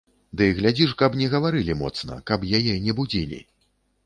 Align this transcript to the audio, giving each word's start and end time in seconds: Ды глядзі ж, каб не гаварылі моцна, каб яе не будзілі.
Ды 0.39 0.45
глядзі 0.59 0.87
ж, 0.93 0.97
каб 1.01 1.17
не 1.19 1.27
гаварылі 1.33 1.75
моцна, 1.83 2.19
каб 2.31 2.49
яе 2.61 2.75
не 2.89 2.97
будзілі. 3.03 3.39